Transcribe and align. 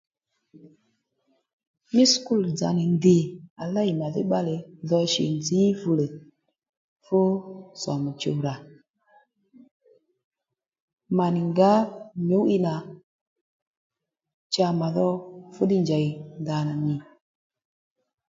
Mí 1.93 2.03
sùkúl 2.11 2.41
dzà 2.57 2.69
nì 2.77 2.83
ndìy 2.95 3.23
à 3.61 3.63
lêy 3.75 3.89
màdhí 3.99 4.21
bbalè 4.27 4.55
dho 4.89 4.99
shì 5.13 5.23
nzǐ 5.39 5.59
fulè 5.81 6.05
fú 7.05 7.19
sòmù 7.81 8.09
chùwdha 8.21 8.53
mà 11.17 11.25
nì 11.33 11.41
ngǎ 11.51 11.71
nyǔ'wiy 12.27 12.59
nà 12.65 12.73
cha 14.53 14.67
mà 14.79 14.87
dho 14.95 15.09
fú 15.53 15.61
ddiy 15.65 15.81
njèy 15.83 16.05
ndanà 16.41 16.73
nì 16.85 16.95